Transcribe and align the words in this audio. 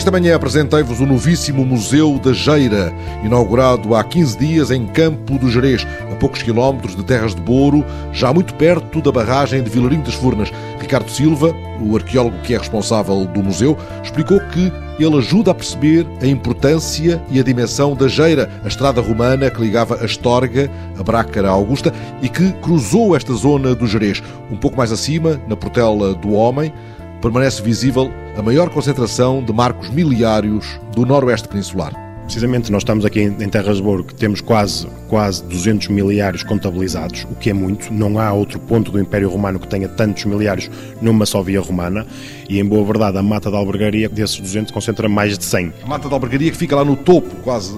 Esta 0.00 0.10
manhã 0.10 0.34
apresentei-vos 0.34 0.98
o 0.98 1.04
novíssimo 1.04 1.62
Museu 1.62 2.18
da 2.18 2.32
Geira, 2.32 2.90
inaugurado 3.22 3.94
há 3.94 4.02
15 4.02 4.38
dias 4.38 4.70
em 4.70 4.86
Campo 4.86 5.38
do 5.38 5.50
Jerez, 5.50 5.86
a 6.10 6.14
poucos 6.14 6.42
quilómetros 6.42 6.96
de 6.96 7.04
Terras 7.04 7.34
de 7.34 7.42
Boro, 7.42 7.84
já 8.10 8.32
muito 8.32 8.54
perto 8.54 9.02
da 9.02 9.12
barragem 9.12 9.62
de 9.62 9.68
Vilarinho 9.68 10.02
das 10.02 10.14
Furnas. 10.14 10.50
Ricardo 10.80 11.10
Silva, 11.10 11.54
o 11.82 11.94
arqueólogo 11.94 12.40
que 12.40 12.54
é 12.54 12.58
responsável 12.58 13.26
do 13.26 13.42
museu, 13.42 13.76
explicou 14.02 14.40
que 14.40 14.72
ele 14.98 15.18
ajuda 15.18 15.50
a 15.50 15.54
perceber 15.54 16.06
a 16.22 16.26
importância 16.26 17.22
e 17.30 17.38
a 17.38 17.42
dimensão 17.42 17.94
da 17.94 18.08
Geira, 18.08 18.48
a 18.64 18.68
estrada 18.68 19.02
romana 19.02 19.50
que 19.50 19.60
ligava 19.60 20.02
Astorga, 20.02 20.70
a 20.98 21.02
Brácara 21.02 21.48
a 21.48 21.52
Augusta 21.52 21.92
e 22.22 22.28
que 22.30 22.52
cruzou 22.62 23.14
esta 23.14 23.34
zona 23.34 23.74
do 23.74 23.86
Jerez. 23.86 24.22
Um 24.50 24.56
pouco 24.56 24.78
mais 24.78 24.92
acima, 24.92 25.38
na 25.46 25.56
Portela 25.56 26.14
do 26.14 26.32
Homem, 26.32 26.72
permanece 27.20 27.62
visível 27.62 28.10
a 28.36 28.42
maior 28.42 28.70
concentração 28.70 29.42
de 29.42 29.52
marcos 29.52 29.90
miliários 29.90 30.80
do 30.94 31.04
noroeste 31.04 31.48
peninsular. 31.48 31.92
Precisamente, 32.30 32.70
nós 32.70 32.82
estamos 32.82 33.04
aqui 33.04 33.22
em 33.22 33.48
Terras 33.48 33.78
de 33.78 33.82
Boro, 33.82 34.04
que 34.04 34.14
temos 34.14 34.40
quase, 34.40 34.86
quase 35.08 35.42
200 35.42 35.88
miliários 35.88 36.44
contabilizados, 36.44 37.26
o 37.28 37.34
que 37.34 37.50
é 37.50 37.52
muito. 37.52 37.92
Não 37.92 38.20
há 38.20 38.32
outro 38.32 38.60
ponto 38.60 38.92
do 38.92 39.00
Império 39.00 39.28
Romano 39.28 39.58
que 39.58 39.66
tenha 39.66 39.88
tantos 39.88 40.24
miliários 40.26 40.70
numa 41.02 41.26
só 41.26 41.42
via 41.42 41.60
romana. 41.60 42.06
E, 42.48 42.60
em 42.60 42.64
boa 42.64 42.84
verdade, 42.84 43.18
a 43.18 43.22
Mata 43.22 43.50
da 43.50 43.58
Albergaria, 43.58 44.08
desses 44.08 44.38
200, 44.38 44.70
concentra 44.70 45.08
mais 45.08 45.36
de 45.36 45.44
100. 45.44 45.72
A 45.82 45.86
Mata 45.88 46.08
da 46.08 46.14
Albergaria 46.14 46.52
que 46.52 46.56
fica 46.56 46.76
lá 46.76 46.84
no 46.84 46.94
topo, 46.94 47.34
quase 47.42 47.74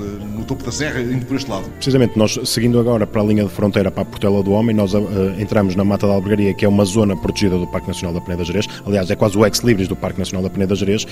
topo 0.52 0.64
da 0.64 0.72
serra, 0.72 1.00
indo 1.00 1.24
por 1.26 1.36
este 1.36 1.50
lado. 1.50 1.68
Precisamente, 1.70 2.18
nós, 2.18 2.38
seguindo 2.44 2.78
agora 2.78 3.06
para 3.06 3.22
a 3.22 3.24
linha 3.24 3.44
de 3.44 3.50
fronteira 3.50 3.90
para 3.90 4.02
a 4.02 4.04
Portela 4.04 4.42
do 4.42 4.52
Homem, 4.52 4.74
nós 4.74 4.94
uh, 4.94 5.08
entramos 5.38 5.74
na 5.74 5.84
Mata 5.84 6.06
da 6.06 6.12
Albergaria, 6.12 6.54
que 6.54 6.64
é 6.64 6.68
uma 6.68 6.84
zona 6.84 7.16
protegida 7.16 7.58
do 7.58 7.66
Parque 7.66 7.88
Nacional 7.88 8.14
da 8.14 8.20
Peneda 8.20 8.44
Gerês. 8.44 8.68
Aliás, 8.86 9.10
é 9.10 9.16
quase 9.16 9.36
o 9.36 9.44
ex-libris 9.44 9.88
do 9.88 9.96
Parque 9.96 10.18
Nacional 10.18 10.42
da 10.42 10.50
Peneda 10.50 10.74
Gerês 10.74 11.06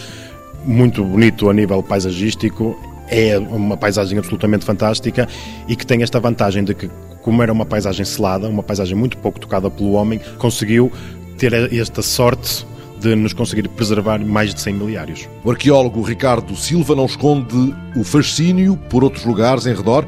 muito 0.64 1.02
bonito 1.02 1.48
a 1.48 1.55
nível 1.55 1.82
paisagístico 1.82 2.78
é 3.08 3.38
uma 3.38 3.77
paisagem 3.77 4.19
absolutamente 4.19 4.64
fantástica 4.64 5.27
e 5.66 5.75
que 5.75 5.84
tem 5.84 6.02
esta 6.02 6.20
vantagem 6.20 6.62
de 6.62 6.75
que, 6.75 6.88
como 7.22 7.42
era 7.42 7.52
uma 7.52 7.66
paisagem 7.66 8.04
selada, 8.04 8.48
uma 8.48 8.62
paisagem 8.62 8.97
muito 8.97 9.16
pouco 9.19 9.41
tocada 9.41 9.69
pelo 9.70 9.92
homem, 9.92 10.20
conseguiu 10.38 10.92
ter 11.36 11.52
esta 11.75 12.02
sorte 12.02 12.64
de 13.01 13.17
nos 13.17 13.33
conseguir 13.33 13.67
preservar 13.69 14.19
mais 14.19 14.55
de 14.55 14.61
100 14.61 14.75
miliários. 14.75 15.29
O 15.43 15.51
arqueólogo 15.51 16.03
Ricardo 16.03 16.55
Silva 16.55 16.95
não 16.95 17.06
esconde 17.06 17.75
o 17.97 18.05
fascínio 18.05 18.77
por 18.89 19.03
outros 19.03 19.25
lugares 19.25 19.67
em 19.67 19.75
redor 19.75 20.06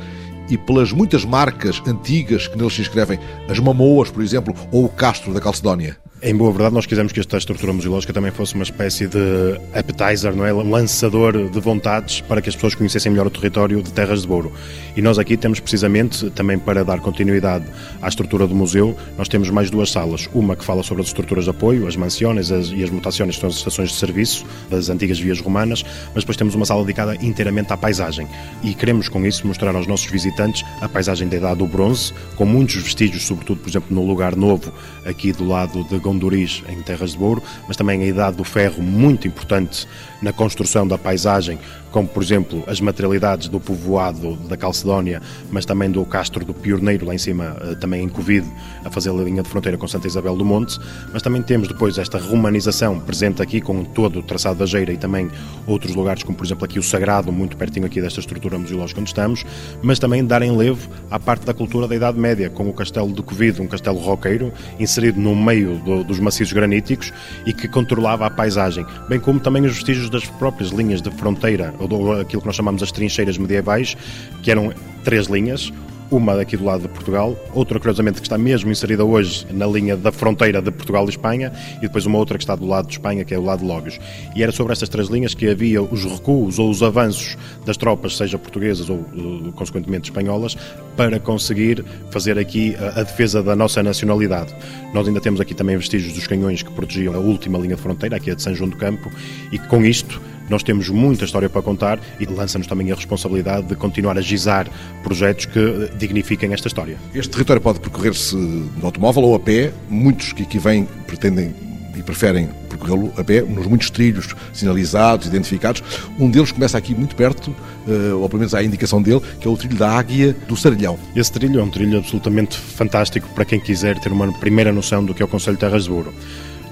e 0.49 0.59
pelas 0.59 0.93
muitas 0.93 1.25
marcas 1.25 1.83
antigas 1.87 2.47
que 2.47 2.57
neles 2.59 2.75
se 2.75 2.83
inscrevem, 2.83 3.19
as 3.49 3.59
Mamoas, 3.59 4.11
por 4.11 4.23
exemplo, 4.23 4.55
ou 4.71 4.85
o 4.85 4.89
Castro 4.89 5.33
da 5.33 5.41
Calcedónia. 5.41 5.97
Em 6.25 6.37
boa 6.37 6.53
verdade, 6.53 6.73
nós 6.73 6.87
quisemos 6.87 7.11
que 7.11 7.19
esta 7.19 7.37
estrutura 7.37 7.73
museológica 7.73 8.13
também 8.13 8.31
fosse 8.31 8.55
uma 8.55 8.63
espécie 8.63 9.09
de 9.09 9.59
appetizer, 9.75 10.33
não 10.37 10.47
é? 10.47 10.55
Um 10.55 10.71
lançador 10.71 11.51
de 11.51 11.59
vontades 11.59 12.21
para 12.21 12.41
que 12.41 12.49
as 12.49 12.55
pessoas 12.55 12.77
conhecessem 12.77 13.11
melhor 13.11 13.27
o 13.27 13.31
território 13.31 13.83
de 13.83 13.93
Terras 13.93 14.23
de 14.23 14.29
Bouro. 14.29 14.53
E 14.97 15.03
nós 15.03 15.19
aqui 15.19 15.37
temos 15.37 15.59
precisamente, 15.59 16.31
também 16.31 16.61
para 16.61 16.85
dar 16.85 17.01
continuidade 17.01 17.65
à 18.01 18.07
estrutura 18.07 18.47
do 18.47 18.55
museu, 18.55 18.97
nós 19.19 19.27
temos 19.27 19.51
mais 19.51 19.69
duas 19.69 19.91
salas. 19.91 20.29
Uma 20.33 20.55
que 20.55 20.65
fala 20.65 20.85
sobre 20.85 21.03
as 21.03 21.09
estruturas 21.09 21.43
de 21.43 21.51
apoio, 21.51 21.89
as 21.89 21.97
mansiones 21.97 22.53
as, 22.53 22.69
e 22.69 22.85
as 22.85 22.91
mutações, 22.91 23.35
que 23.35 23.41
são 23.41 23.49
as 23.49 23.57
estações 23.57 23.89
de 23.89 23.97
serviço 23.97 24.47
das 24.71 24.91
antigas 24.91 25.19
vias 25.19 25.41
romanas, 25.41 25.85
mas 26.15 26.23
depois 26.23 26.37
temos 26.37 26.55
uma 26.55 26.65
sala 26.65 26.83
dedicada 26.83 27.17
inteiramente 27.17 27.73
à 27.73 27.77
paisagem. 27.77 28.29
E 28.63 28.75
queremos 28.75 29.09
com 29.09 29.27
isso 29.27 29.45
mostrar 29.45 29.75
aos 29.75 29.89
nossos 29.89 30.09
visitantes 30.09 30.65
a 30.81 30.89
paisagem 30.89 31.27
da 31.27 31.37
Idade 31.37 31.59
do 31.59 31.67
Bronze, 31.67 32.15
com 32.37 32.47
muitos 32.47 32.77
vestígios, 32.77 33.25
sobretudo, 33.25 33.59
por 33.61 33.69
exemplo, 33.69 33.89
no 33.93 34.07
lugar 34.07 34.37
novo, 34.37 34.73
aqui 35.05 35.33
do 35.33 35.49
lado 35.49 35.83
de 35.83 35.99
Gondoriz, 36.13 36.63
em 36.69 36.83
Terras 36.83 37.13
de 37.13 37.19
Bouro, 37.19 37.43
mas 37.67 37.77
também 37.77 38.03
a 38.03 38.07
idade 38.07 38.37
do 38.37 38.45
ferro, 38.45 38.83
muito 38.83 39.27
importante 39.27 39.89
na 40.21 40.33
construção 40.33 40.87
da 40.87 40.99
paisagem, 40.99 41.59
como 41.93 42.09
por 42.09 42.23
exemplo 42.23 42.65
as 42.67 42.81
materialidades 42.81 43.49
do 43.49 43.61
povoado 43.61 44.35
da 44.49 44.57
Calcedónia, 44.57 45.21
mas 45.51 45.65
também 45.65 45.91
do 45.91 46.05
Castro 46.05 46.45
do 46.45 46.55
Pioneiro, 46.55 47.07
lá 47.07 47.15
em 47.15 47.19
cima, 47.19 47.57
eh, 47.61 47.75
também 47.75 48.03
em 48.03 48.09
Covid, 48.09 48.47
a 48.85 48.91
fazer 48.91 49.11
a 49.11 49.13
linha 49.13 49.43
de 49.43 49.49
fronteira 49.49 49.77
com 49.77 49.87
Santa 49.87 50.07
Isabel 50.07 50.35
do 50.35 50.45
Monte, 50.45 50.79
mas 51.13 51.23
também 51.23 51.43
temos 51.43 51.69
depois 51.69 51.99
esta 51.99 52.19
romanização 52.19 52.99
presente 52.99 53.43
aqui 53.43 53.61
com 53.61 53.85
todo 53.85 54.21
o 54.21 54.23
traçado 54.23 54.59
da 54.59 54.67
Geira 54.67 54.93
e 54.93 54.97
também 54.97 55.31
outros 55.67 55.95
lugares, 55.95 56.23
como 56.23 56.37
por 56.37 56.47
exemplo 56.47 56.65
aqui 56.65 56.79
o 56.79 56.83
Sagrado, 56.83 57.31
muito 57.31 57.57
pertinho 57.57 57.87
aqui 57.87 58.01
desta 58.01 58.21
estrutura 58.21 58.59
museológica 58.59 59.01
onde 59.01 59.11
estamos, 59.11 59.45
mas 59.83 59.99
também 59.99 60.25
darem 60.25 60.57
levo 60.57 60.89
à 61.11 61.21
parte 61.21 61.45
da 61.45 61.53
cultura 61.53 61.87
da 61.87 61.95
Idade 61.95 62.19
Média, 62.19 62.49
com 62.49 62.69
o 62.69 62.73
Castelo 62.73 63.13
de 63.13 63.23
Covid, 63.23 63.61
um 63.61 63.67
castelo 63.67 63.99
roqueiro, 63.99 64.53
inserido 64.81 65.21
no 65.21 65.37
meio 65.37 65.79
do, 65.81 66.03
dos 66.03 66.19
maciços 66.19 66.53
graníticos 66.53 67.13
e 67.45 67.53
que 67.53 67.69
controlava 67.69 68.27
a 68.27 68.31
paisagem, 68.31 68.87
bem 69.09 69.21
como 69.21 69.39
também 69.39 69.65
os 69.65 69.75
vestígios 69.75 70.09
das 70.09 70.25
próprias 70.25 70.71
linhas 70.71 71.03
de 71.03 71.11
fronteira 71.11 71.75
aquilo 72.21 72.41
que 72.41 72.47
nós 72.47 72.57
chamamos 72.57 72.83
as 72.83 72.93
trincheiras 72.93 73.39
medievais, 73.39 73.97
que 74.43 74.51
eram 74.51 74.73
três 75.05 75.27
linhas, 75.27 75.73
uma 76.13 76.37
daqui 76.37 76.59
do 76.59 76.65
lado 76.65 76.83
de 76.83 76.89
Portugal, 76.89 77.35
outra 77.55 77.79
curiosamente 77.79 78.21
que 78.21 78.27
está 78.27 78.37
mesmo 78.37 78.71
inserida 78.71 79.03
hoje 79.03 79.47
na 79.51 79.67
linha 79.67 79.97
da 79.97 80.13
fronteira 80.13 80.61
de 80.61 80.71
Portugal 80.71 81.07
e 81.07 81.09
Espanha, 81.09 81.51
e 81.79 81.81
depois 81.81 82.05
uma 82.05 82.19
outra 82.19 82.37
que 82.37 82.45
está 82.45 82.55
do 82.55 82.67
lado 82.67 82.87
de 82.87 82.93
Espanha, 82.93 83.25
que 83.25 83.33
é 83.33 83.39
o 83.39 83.43
lado 83.43 83.61
de 83.61 83.65
Lógios. 83.65 83.99
E 84.37 84.43
era 84.43 84.53
sobre 84.53 84.75
estas 84.75 84.91
três 84.91 85.09
linhas 85.09 85.33
que 85.33 85.49
havia 85.49 85.83
os 85.83 86.05
recuos 86.05 86.59
ou 86.59 86.69
os 86.69 86.83
avanços 86.83 87.39
das 87.65 87.79
tropas, 87.79 88.19
seja 88.19 88.39
portuguesas 88.39 88.91
ou 88.91 88.97
uh, 88.97 89.53
consequentemente 89.55 90.11
espanholas, 90.11 90.55
para 90.99 91.19
conseguir 91.19 91.83
fazer 92.11 92.39
aqui 92.39 92.77
a, 92.77 93.01
a, 93.01 93.03
defesa 93.05 93.43
da 93.43 93.57
nossa 93.57 93.83
nacionalidade. 93.83 94.55
Nós 94.93 95.09
ainda 95.09 95.21
temos 95.21 95.41
aqui 95.41 95.55
também 95.55 95.79
vestígios 95.79 96.13
dos 96.13 96.27
canhões 96.27 96.63
que 96.63 96.71
protegiam 96.73 97.15
a 97.15 97.19
última 97.19 97.59
linha 97.59 97.75
de 97.75 97.81
fronteira, 97.81 98.17
aqui 98.17 98.31
a 98.31 98.35
de 98.35 98.43
São 98.43 98.55
João 98.55 98.69
do 98.69 98.77
Campo, 98.77 99.11
e 99.51 99.59
com 99.59 99.83
isto 99.83 100.21
nós 100.53 100.63
temos 100.63 100.91
muita 100.91 101.25
história 101.25 101.49
para 101.49 101.63
contar 101.63 101.99
e 102.21 102.27
lança-nos 102.27 102.67
também 102.67 102.93
a 102.93 102.95
responsabilidade 102.95 103.67
de 103.67 103.75
continuar 103.75 104.19
a 104.19 104.21
gizar 104.21 104.69
projetos 105.03 105.47
que 105.47 105.59
eh, 105.59 105.91
dignifiquem 105.97 106.53
esta 106.53 106.69
história. 106.69 106.99
Este 107.15 107.31
território 107.31 107.63
pode 107.63 107.81
percorrer-se 107.81 108.37
no 108.37 108.85
automóvel 108.85 109.23
ou 109.23 109.35
a 109.35 109.41
pé. 109.41 109.73
Muitos 109.89 110.35
que 110.35 110.43
aqui 110.43 110.59
vêm 110.59 110.87
pretendem 111.07 111.55
e 111.97 112.03
preferem 112.03 112.49
percorrê-lo 112.69 113.13
a 113.17 113.25
pé, 113.25 113.41
nos 113.41 113.67
muitos 113.67 113.89
trilhos 113.89 114.35
sinalizados, 114.53 115.27
identificados. 115.27 115.83
Um 116.19 116.31
deles 116.31 116.53
começa 116.53 116.77
aqui 116.77 116.95
muito 116.95 117.17
perto, 117.17 117.55
eh, 117.89 118.13
ou 118.13 118.29
pelo 118.29 118.41
menos 118.41 118.55
há 118.55 118.59
a 118.59 118.65
indicação 118.65 119.01
dele, 119.01 119.23
que 119.41 119.49
é 119.49 119.51
o 119.51 119.57
trilho 119.57 119.77
da 119.77 119.91
Águia 119.91 120.37
do 120.47 120.57
Sarilhão. 120.57 120.99
Esse 121.17 121.33
trilho 121.33 121.61
é 121.61 121.63
um 121.63 121.71
trilho 121.71 121.99
absolutamente 121.99 122.59
fantástico 122.59 123.27
para 123.35 123.47
quem 123.47 123.59
quiser 123.59 123.99
ter 124.01 124.13
uma 124.13 124.31
primeira 124.39 124.71
noção 124.71 125.03
do 125.03 125.15
que 125.15 125.23
é 125.23 125.25
o 125.25 125.29
Conselho 125.29 125.57
de 125.57 125.61
Terras 125.61 125.85
de 125.85 125.89
Douro 125.89 126.13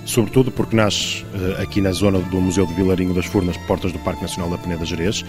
sobretudo 0.05 0.51
porque 0.51 0.75
nasce 0.75 1.25
uh, 1.35 1.63
aqui 1.63 1.81
na 1.81 1.93
zona 1.93 2.19
do 2.19 2.41
Museu 2.41 2.67
de 2.67 2.75
Vilarinho 2.75 3.15
das 3.15 3.27
Furnas, 3.27 3.57
portas 3.59 3.93
do 3.93 3.99
Parque 4.01 4.23
Nacional 4.23 4.51
da 4.51 4.59
Peneda 4.59 4.85
Gerês, 4.85 5.25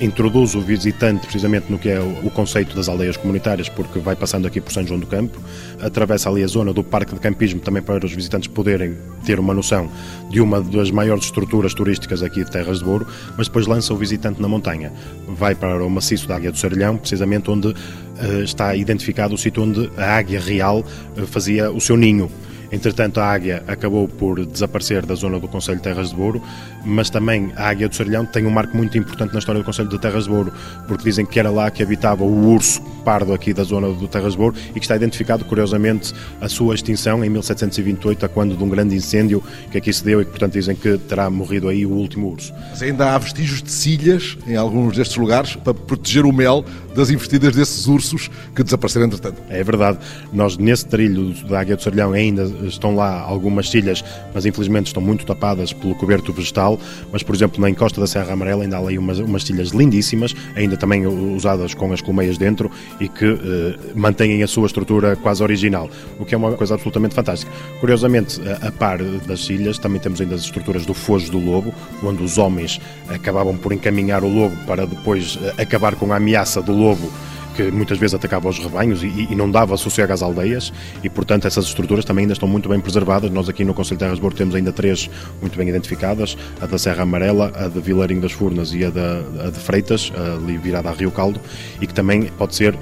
introduz 0.00 0.54
o 0.54 0.60
visitante 0.60 1.20
precisamente 1.20 1.70
no 1.70 1.78
que 1.78 1.88
é 1.88 2.00
o, 2.00 2.30
conceito 2.30 2.74
das 2.74 2.88
aldeias 2.88 3.16
comunitárias, 3.16 3.68
porque 3.68 3.98
vai 4.00 4.16
passando 4.16 4.46
aqui 4.46 4.60
por 4.60 4.72
São 4.72 4.84
João 4.86 4.98
do 4.98 5.06
Campo, 5.06 5.38
atravessa 5.80 6.28
ali 6.28 6.42
a 6.42 6.46
zona 6.46 6.72
do 6.72 6.82
Parque 6.82 7.14
de 7.14 7.20
Campismo, 7.20 7.60
também 7.60 7.82
para 7.82 8.04
os 8.04 8.12
visitantes 8.12 8.48
poderem 8.48 8.96
ter 9.24 9.38
uma 9.38 9.54
noção 9.54 9.88
de 10.28 10.40
uma 10.40 10.60
das 10.60 10.90
maiores 10.90 11.24
estruturas 11.24 11.72
turísticas 11.72 12.22
aqui 12.22 12.44
de 12.44 12.50
Terras 12.50 12.78
de 12.78 12.84
Douro, 12.84 13.06
mas 13.36 13.46
depois 13.46 13.66
lança 13.66 13.94
o 13.94 13.96
visitante 13.96 14.40
na 14.42 14.48
montanha. 14.48 14.92
Vai 15.28 15.54
para 15.54 15.84
o 15.84 15.90
maciço 15.90 16.26
da 16.26 16.36
Águia 16.36 16.50
do 16.50 16.58
Sarilhão, 16.58 16.96
precisamente 16.96 17.50
onde 17.50 17.68
uh, 17.68 18.42
está 18.42 18.74
identificado 18.74 19.34
o 19.34 19.38
sítio 19.38 19.62
onde 19.62 19.90
a 19.96 20.16
águia 20.16 20.40
real 20.40 20.80
uh, 20.80 21.26
fazia 21.26 21.70
o 21.70 21.80
seu 21.80 21.96
ninho. 21.96 22.30
Entretanto, 22.72 23.20
a 23.20 23.26
águia 23.26 23.62
acabou 23.68 24.08
por 24.08 24.44
desaparecer 24.46 25.04
da 25.04 25.14
zona 25.14 25.38
do 25.38 25.46
Conselho 25.46 25.76
de 25.76 25.82
Terras 25.82 26.08
de 26.08 26.16
Bouro, 26.16 26.42
mas 26.84 27.10
também 27.10 27.52
a 27.54 27.68
águia 27.68 27.86
do 27.86 27.94
Sarilhão 27.94 28.24
tem 28.24 28.46
um 28.46 28.50
marco 28.50 28.74
muito 28.74 28.96
importante 28.96 29.32
na 29.32 29.38
história 29.38 29.60
do 29.60 29.64
Conselho 29.64 29.90
de 29.90 29.98
Terras 29.98 30.24
de 30.24 30.30
Bouro, 30.30 30.52
porque 30.88 31.04
dizem 31.04 31.26
que 31.26 31.38
era 31.38 31.50
lá 31.50 31.70
que 31.70 31.82
habitava 31.82 32.24
o 32.24 32.48
urso 32.48 32.80
pardo 33.04 33.34
aqui 33.34 33.52
da 33.52 33.64
zona 33.64 33.92
do 33.92 34.08
Terras 34.08 34.32
de 34.32 34.38
Bouro 34.38 34.56
e 34.70 34.74
que 34.74 34.80
está 34.80 34.96
identificado, 34.96 35.44
curiosamente, 35.44 36.14
a 36.40 36.48
sua 36.48 36.74
extinção 36.74 37.24
em 37.24 37.28
1728, 37.28 38.24
a 38.24 38.28
quando 38.28 38.56
de 38.56 38.64
um 38.64 38.68
grande 38.68 38.94
incêndio 38.94 39.42
que 39.70 39.76
aqui 39.76 39.92
se 39.92 40.02
deu 40.02 40.22
e 40.22 40.24
que, 40.24 40.30
portanto, 40.30 40.52
dizem 40.54 40.74
que 40.74 40.96
terá 40.96 41.28
morrido 41.28 41.68
aí 41.68 41.84
o 41.84 41.90
último 41.90 42.30
urso. 42.30 42.54
Mas 42.70 42.82
ainda 42.82 43.14
há 43.14 43.18
vestígios 43.18 43.62
de 43.62 43.70
cilhas 43.70 44.38
em 44.46 44.56
alguns 44.56 44.96
destes 44.96 45.16
lugares 45.16 45.56
para 45.56 45.74
proteger 45.74 46.24
o 46.24 46.32
mel 46.32 46.64
das 46.94 47.10
investidas 47.10 47.54
desses 47.54 47.86
ursos 47.86 48.30
que 48.54 48.62
desapareceram 48.62 49.06
entretanto. 49.06 49.42
É 49.48 49.62
verdade. 49.62 49.98
Nós, 50.32 50.56
nesse 50.56 50.86
trilho 50.86 51.32
da 51.48 51.60
Águia 51.60 51.76
do 51.76 51.82
Sarilhão, 51.82 52.12
ainda 52.12 52.44
estão 52.66 52.94
lá 52.94 53.20
algumas 53.20 53.70
cilhas, 53.70 54.04
mas 54.34 54.46
infelizmente 54.46 54.86
estão 54.86 55.02
muito 55.02 55.24
tapadas 55.24 55.72
pelo 55.72 55.94
coberto 55.94 56.32
vegetal. 56.32 56.78
Mas, 57.10 57.22
por 57.22 57.34
exemplo, 57.34 57.60
na 57.60 57.70
encosta 57.70 58.00
da 58.00 58.06
Serra 58.06 58.32
Amarela 58.32 58.62
ainda 58.62 58.76
há 58.76 58.80
ali 58.80 58.98
umas, 58.98 59.18
umas 59.18 59.44
cilhas 59.44 59.70
lindíssimas, 59.70 60.34
ainda 60.54 60.76
também 60.76 61.06
usadas 61.06 61.74
com 61.74 61.92
as 61.92 62.00
colmeias 62.00 62.38
dentro 62.38 62.70
e 63.00 63.08
que 63.08 63.24
eh, 63.24 63.78
mantêm 63.94 64.42
a 64.42 64.46
sua 64.46 64.66
estrutura 64.66 65.16
quase 65.16 65.42
original, 65.42 65.88
o 66.18 66.24
que 66.24 66.34
é 66.34 66.38
uma 66.38 66.52
coisa 66.52 66.74
absolutamente 66.74 67.14
fantástica. 67.14 67.50
Curiosamente, 67.80 68.40
a, 68.48 68.68
a 68.68 68.72
par 68.72 69.02
das 69.02 69.44
cilhas, 69.44 69.78
também 69.78 70.00
temos 70.00 70.20
ainda 70.20 70.34
as 70.34 70.42
estruturas 70.42 70.86
do 70.86 70.94
fojo 70.94 71.30
do 71.30 71.38
lobo, 71.38 71.74
onde 72.02 72.22
os 72.22 72.38
homens 72.38 72.80
acabavam 73.08 73.56
por 73.56 73.72
encaminhar 73.72 74.24
o 74.24 74.28
lobo 74.28 74.56
para 74.66 74.86
depois 74.86 75.38
eh, 75.42 75.62
acabar 75.62 75.94
com 75.96 76.12
a 76.12 76.16
ameaça 76.16 76.62
do 76.62 76.72
lobo 76.72 77.10
que 77.52 77.70
muitas 77.70 77.98
vezes 77.98 78.14
atacava 78.14 78.48
os 78.48 78.58
rebanhos 78.58 79.02
e, 79.02 79.28
e, 79.30 79.34
não 79.34 79.50
dava 79.50 79.76
sossego 79.76 80.12
às 80.12 80.22
aldeias 80.22 80.72
e, 81.02 81.08
portanto, 81.08 81.46
essas 81.46 81.66
estruturas 81.66 82.04
também 82.04 82.22
ainda 82.22 82.32
estão 82.32 82.48
muito 82.48 82.68
bem 82.68 82.80
preservadas. 82.80 83.30
Nós 83.30 83.48
aqui 83.48 83.64
no 83.64 83.74
Conselho 83.74 83.96
de 83.96 84.04
Terras 84.04 84.16
de 84.16 84.22
Bordo 84.22 84.36
temos 84.36 84.54
ainda 84.54 84.72
três 84.72 85.10
muito 85.40 85.56
bem 85.56 85.68
identificadas, 85.68 86.36
a 86.60 86.66
da 86.66 86.78
Serra 86.78 87.02
Amarela, 87.02 87.52
a 87.54 87.68
de 87.68 87.80
Vilarinho 87.80 88.20
das 88.20 88.32
Furnas 88.32 88.72
e 88.72 88.84
a, 88.84 88.88
a 88.88 89.50
de 89.50 89.58
Freitas, 89.58 90.12
ali 90.36 90.56
virada 90.56 90.88
a 90.88 90.92
Rio 90.92 91.10
Caldo, 91.10 91.40
e 91.80 91.86
que 91.86 91.94
também 91.94 92.24
pode 92.38 92.54
ser 92.54 92.76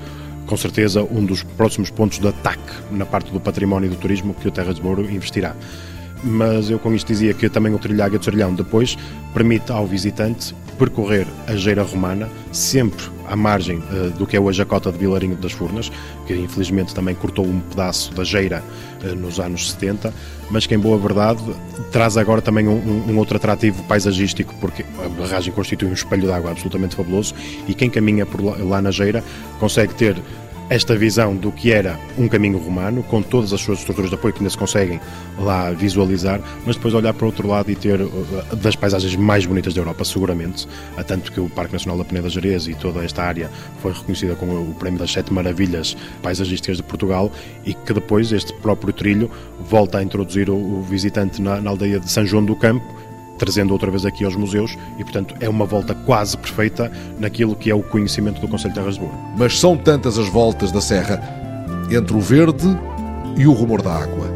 com 0.46 0.56
certeza 0.56 1.02
um 1.02 1.24
dos 1.24 1.42
próximos 1.42 1.90
pontos 1.90 2.18
de 2.18 2.26
ataque 2.26 2.72
na 2.90 3.06
parte 3.06 3.32
do 3.32 3.40
património 3.40 3.86
e 3.86 3.90
do 3.90 3.96
turismo 3.96 4.34
que 4.34 4.48
o 4.48 4.50
Terras 4.50 4.76
de 4.76 4.82
Boro 4.82 5.02
investirá 5.02 5.54
mas 6.22 6.70
eu 6.70 6.78
com 6.78 6.94
isto 6.94 7.06
dizia 7.08 7.32
que 7.32 7.48
também 7.48 7.74
o 7.74 7.78
Trilhaga 7.78 8.18
de 8.18 8.24
Sorrilhão 8.24 8.54
depois 8.54 8.96
permite 9.32 9.72
ao 9.72 9.86
visitante 9.86 10.54
percorrer 10.78 11.26
a 11.46 11.54
Geira 11.54 11.82
Romana, 11.82 12.28
sempre 12.52 13.04
à 13.30 13.36
margem 13.36 13.78
uh, 13.78 14.10
do 14.18 14.26
que 14.26 14.36
é 14.36 14.40
hoje 14.40 14.60
a 14.60 14.66
cota 14.66 14.90
de 14.90 14.98
Vilarinho 14.98 15.36
das 15.36 15.52
Furnas, 15.52 15.90
que 16.26 16.34
infelizmente 16.34 16.92
também 16.92 17.14
cortou 17.14 17.46
um 17.46 17.60
pedaço 17.60 18.12
da 18.12 18.24
Geira 18.24 18.62
uh, 19.02 19.14
nos 19.14 19.38
anos 19.38 19.70
70, 19.70 20.12
mas 20.50 20.66
que 20.66 20.74
em 20.74 20.78
boa 20.78 20.98
verdade 20.98 21.40
traz 21.92 22.16
agora 22.16 22.42
também 22.42 22.66
um, 22.66 23.08
um, 23.08 23.16
outro 23.16 23.36
atrativo 23.36 23.82
paisagístico, 23.84 24.52
porque 24.60 24.84
a 25.04 25.08
barragem 25.08 25.52
constitui 25.52 25.88
um 25.88 25.94
espelho 25.94 26.22
de 26.22 26.32
água 26.32 26.50
absolutamente 26.50 26.96
fabuloso 26.96 27.32
e 27.68 27.74
quem 27.74 27.88
caminha 27.88 28.26
por 28.26 28.42
lá, 28.42 28.56
lá 28.58 28.82
na 28.82 28.90
Geira 28.90 29.22
consegue 29.60 29.94
ter 29.94 30.16
esta 30.70 30.96
visão 30.96 31.34
do 31.34 31.50
que 31.50 31.72
era 31.72 31.98
um 32.16 32.28
caminho 32.28 32.56
romano, 32.56 33.02
com 33.02 33.20
todas 33.20 33.52
as 33.52 33.60
suas 33.60 33.80
estruturas 33.80 34.08
de 34.08 34.14
apoio 34.14 34.32
que 34.32 34.38
ainda 34.38 34.50
se 34.50 34.56
conseguem 34.56 35.00
lá 35.36 35.72
visualizar, 35.72 36.40
mas 36.64 36.76
depois 36.76 36.94
olhar 36.94 37.12
para 37.12 37.24
o 37.24 37.26
outro 37.26 37.48
lado 37.48 37.72
e 37.72 37.74
ter 37.74 38.00
uh, 38.00 38.56
das 38.56 38.76
paisagens 38.76 39.16
mais 39.16 39.44
bonitas 39.44 39.74
da 39.74 39.80
Europa, 39.80 40.04
seguramente, 40.04 40.68
a 40.96 41.02
tanto 41.02 41.32
que 41.32 41.40
o 41.40 41.48
Parque 41.50 41.72
Nacional 41.72 41.98
da 41.98 42.04
Peneda 42.04 42.28
Jerez 42.28 42.68
e 42.68 42.74
toda 42.74 43.04
esta 43.04 43.24
área 43.24 43.50
foi 43.82 43.92
reconhecida 43.92 44.36
com 44.36 44.46
o 44.46 44.72
Prémio 44.78 45.00
das 45.00 45.12
Sete 45.12 45.32
Maravilhas 45.32 45.96
Paisagísticas 46.22 46.76
de 46.76 46.84
Portugal 46.84 47.32
e 47.64 47.74
que 47.74 47.92
depois 47.92 48.30
este 48.30 48.52
próprio 48.54 48.92
trilho 48.92 49.28
volta 49.58 49.98
a 49.98 50.02
introduzir 50.04 50.48
o, 50.48 50.82
visitante 50.82 51.42
na, 51.42 51.60
na 51.60 51.70
aldeia 51.70 51.98
de 51.98 52.08
São 52.08 52.24
João 52.24 52.44
do 52.44 52.54
Campo, 52.54 53.09
trazendo 53.40 53.72
outra 53.72 53.90
vez 53.90 54.04
aqui 54.04 54.22
aos 54.22 54.36
museus 54.36 54.76
e, 54.98 55.02
portanto, 55.02 55.34
é 55.40 55.48
uma 55.48 55.64
volta 55.64 55.94
quase 55.94 56.36
perfeita 56.36 56.92
naquilo 57.18 57.56
que 57.56 57.70
é 57.70 57.74
o 57.74 57.82
conhecimento 57.82 58.38
do 58.38 58.46
Conselho 58.46 58.74
de 58.74 58.78
Terras 58.78 58.94
de 58.96 59.00
Boa. 59.00 59.14
Mas 59.34 59.58
são 59.58 59.78
tantas 59.78 60.18
as 60.18 60.28
voltas 60.28 60.70
da 60.70 60.80
Serra 60.80 61.18
entre 61.90 62.14
o 62.14 62.20
verde 62.20 62.68
e 63.38 63.46
o 63.46 63.52
rumor 63.52 63.80
da 63.80 63.94
água. 63.94 64.29